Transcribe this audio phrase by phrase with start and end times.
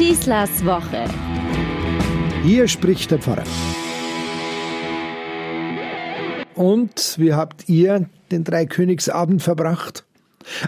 [0.00, 1.04] Schießlers Woche.
[2.42, 3.44] Hier spricht der Pfarrer.
[6.54, 10.06] Und wie habt ihr den Dreikönigsabend verbracht?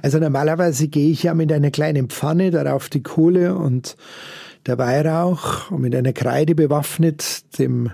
[0.03, 3.97] Also normalerweise gehe ich ja mit einer kleinen Pfanne, darauf die Kohle und
[4.67, 7.91] der Weihrauch und mit einer Kreide bewaffnet, dem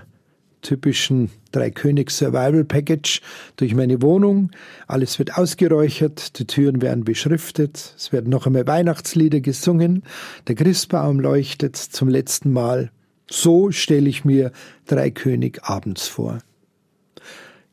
[0.61, 3.21] typischen Dreikönig Survival Package
[3.55, 4.51] durch meine Wohnung.
[4.87, 10.03] Alles wird ausgeräuchert, die Türen werden beschriftet, es werden noch einmal Weihnachtslieder gesungen,
[10.47, 12.91] der Christbaum leuchtet zum letzten Mal.
[13.29, 14.51] So stelle ich mir
[14.87, 16.39] Dreikönig abends vor.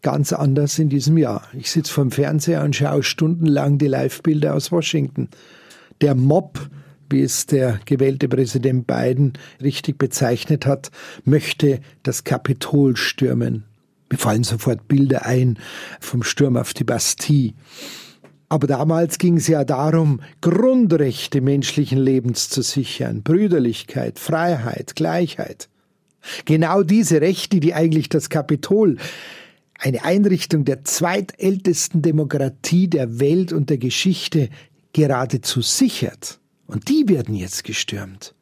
[0.03, 1.49] Ganz anders in diesem Jahr.
[1.53, 5.29] Ich sitze vorm Fernseher und schaue stundenlang die Live-Bilder aus Washington.
[6.01, 6.71] Der Mob
[7.11, 10.91] wie es der gewählte Präsident Biden richtig bezeichnet hat,
[11.25, 13.65] möchte das Kapitol stürmen.
[14.11, 15.59] Mir fallen sofort Bilder ein
[16.01, 17.55] vom Sturm auf die Bastille.
[18.49, 25.69] Aber damals ging es ja darum, Grundrechte menschlichen Lebens zu sichern, Brüderlichkeit, Freiheit, Gleichheit.
[26.45, 28.99] Genau diese Rechte, die eigentlich das Kapitol,
[29.79, 34.49] eine Einrichtung der zweitältesten Demokratie der Welt und der Geschichte,
[34.93, 36.39] geradezu sichert.
[36.67, 38.35] Und die werden jetzt gestürmt.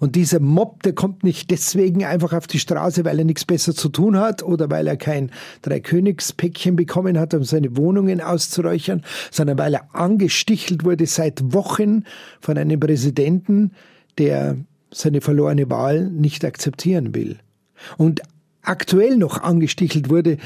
[0.00, 3.74] Und dieser Mob, der kommt nicht deswegen einfach auf die Straße, weil er nichts besser
[3.74, 5.30] zu tun hat oder weil er kein
[5.62, 12.04] Dreikönigspäckchen bekommen hat, um seine Wohnungen auszuräuchern, sondern weil er angestichelt wurde seit Wochen
[12.40, 13.72] von einem Präsidenten,
[14.18, 14.56] der
[14.90, 17.38] seine verlorene Wahl nicht akzeptieren will.
[17.96, 18.22] Und
[18.62, 20.38] aktuell noch angestichelt wurde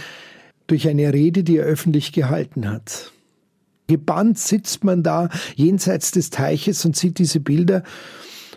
[0.67, 3.13] durch eine Rede, die er öffentlich gehalten hat.
[3.87, 7.83] Gebannt sitzt man da jenseits des Teiches und sieht diese Bilder,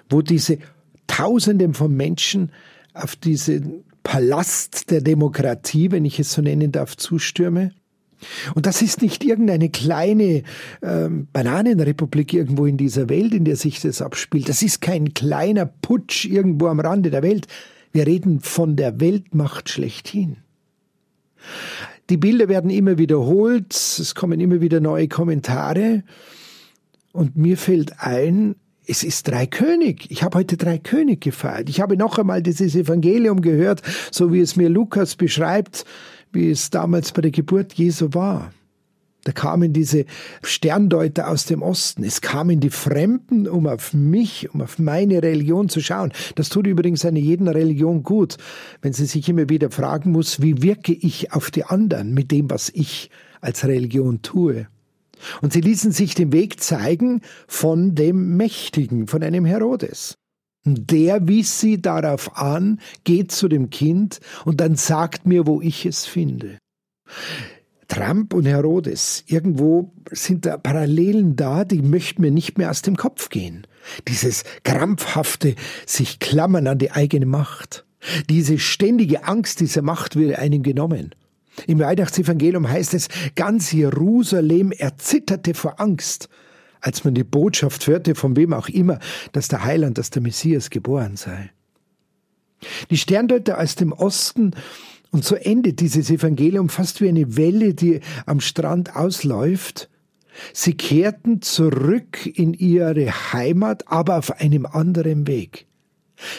[0.09, 0.59] wo diese
[1.07, 2.51] Tausenden von Menschen
[2.93, 7.71] auf diesen Palast der Demokratie, wenn ich es so nennen darf, zustürme.
[8.55, 10.43] Und das ist nicht irgendeine kleine
[10.81, 14.49] ähm, Bananenrepublik irgendwo in dieser Welt, in der sich das abspielt.
[14.49, 17.47] Das ist kein kleiner Putsch irgendwo am Rande der Welt.
[17.91, 20.37] Wir reden von der Weltmacht schlechthin.
[22.09, 26.03] Die Bilder werden immer wiederholt, es kommen immer wieder neue Kommentare.
[27.11, 30.09] Und mir fällt ein, es ist drei König.
[30.09, 31.69] Ich habe heute drei König gefeiert.
[31.69, 33.81] Ich habe noch einmal dieses Evangelium gehört,
[34.11, 35.83] so wie es mir Lukas beschreibt,
[36.31, 38.53] wie es damals bei der Geburt Jesu war.
[39.27, 40.05] Da kamen diese
[40.41, 42.05] Sterndeuter aus dem Osten.
[42.05, 46.13] Es kamen die Fremden, um auf mich, um auf meine Religion zu schauen.
[46.35, 48.37] Das tut übrigens eine jeden Religion gut,
[48.81, 52.49] wenn sie sich immer wieder fragen muss, wie wirke ich auf die anderen mit dem,
[52.49, 53.09] was ich
[53.41, 54.69] als Religion tue.
[55.41, 60.15] Und sie ließen sich den Weg zeigen von dem Mächtigen, von einem Herodes.
[60.63, 65.85] Der wies sie darauf an, geht zu dem Kind und dann sagt mir, wo ich
[65.85, 66.59] es finde.
[67.87, 72.97] Trump und Herodes, irgendwo sind da Parallelen da, die möchten mir nicht mehr aus dem
[72.97, 73.65] Kopf gehen.
[74.07, 75.55] Dieses krampfhafte
[75.85, 77.85] sich klammern an die eigene Macht.
[78.29, 81.15] Diese ständige Angst dieser Macht würde einem genommen.
[81.65, 86.29] Im Weihnachtsevangelium heißt es, ganz Jerusalem erzitterte vor Angst,
[86.81, 88.99] als man die Botschaft hörte, von wem auch immer,
[89.31, 91.51] dass der Heiland, dass der Messias geboren sei.
[92.89, 94.51] Die Sterndeuter aus dem Osten
[95.11, 99.89] und so endet dieses Evangelium fast wie eine Welle, die am Strand ausläuft.
[100.53, 105.65] Sie kehrten zurück in ihre Heimat, aber auf einem anderen Weg.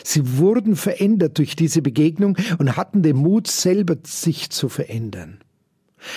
[0.05, 5.39] Sie wurden verändert durch diese Begegnung und hatten den Mut, selber sich zu verändern.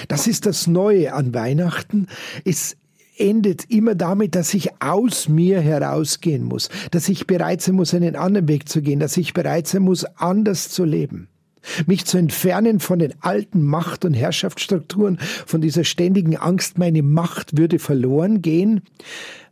[0.07, 2.07] Das ist das Neue an Weihnachten.
[2.43, 2.75] Es
[3.17, 8.15] endet immer damit, dass ich aus mir herausgehen muss, dass ich bereit sein muss, einen
[8.15, 11.27] anderen Weg zu gehen, dass ich bereit sein muss, anders zu leben
[11.85, 17.57] mich zu entfernen von den alten Macht- und Herrschaftsstrukturen, von dieser ständigen Angst, meine Macht
[17.57, 18.81] würde verloren gehen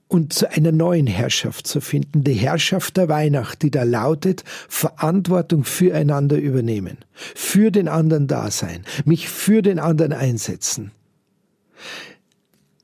[0.07, 5.63] und zu einer neuen Herrschaft zu finden, die Herrschaft der Weihnacht, die da lautet, Verantwortung
[5.63, 10.91] füreinander übernehmen, für den anderen da sein, mich für den anderen einsetzen.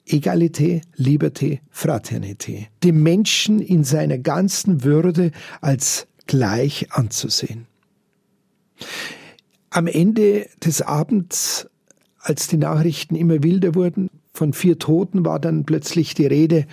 [0.08, 2.68] Egalité, Liberté, Fraternité.
[2.84, 5.32] Die Menschen in seiner ganzen Würde
[5.62, 7.66] als gleich anzusehen.
[9.76, 11.68] Am Ende des Abends,
[12.20, 16.66] als die Nachrichten immer wilder wurden, von vier Toten war dann plötzlich die Rede,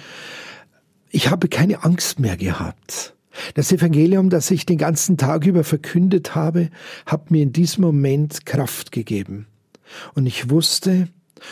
[1.10, 3.16] ich habe keine Angst mehr gehabt.
[3.54, 6.70] Das Evangelium, das ich den ganzen Tag über verkündet habe,
[7.04, 9.48] hat mir in diesem Moment Kraft gegeben.
[10.14, 11.08] Und ich wusste,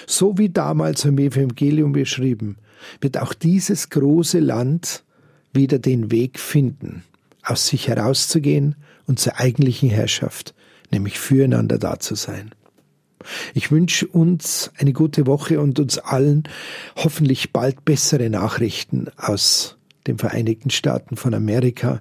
[0.06, 2.58] so wie damals im Evangelium beschrieben,
[3.00, 5.03] wird auch dieses große Land
[5.53, 7.03] wieder den Weg finden,
[7.43, 8.76] aus sich herauszugehen
[9.08, 10.55] und zur eigentlichen Herrschaft,
[10.90, 12.50] nämlich füreinander da zu sein.
[13.54, 16.44] Ich wünsche uns eine gute Woche und uns allen
[16.96, 19.76] hoffentlich bald bessere Nachrichten aus
[20.06, 22.00] den Vereinigten Staaten von Amerika.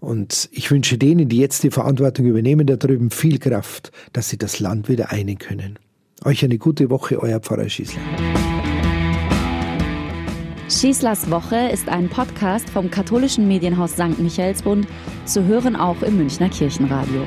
[0.00, 4.38] Und ich wünsche denen, die jetzt die Verantwortung übernehmen, da drüben viel Kraft, dass sie
[4.38, 5.78] das Land wieder einen können.
[6.24, 8.00] Euch eine gute Woche, euer Pfarrer Schießler.
[10.68, 14.18] Schießlers Woche ist ein Podcast vom katholischen Medienhaus St.
[14.18, 14.86] Michaelsbund,
[15.24, 17.26] zu hören auch im Münchner Kirchenradio.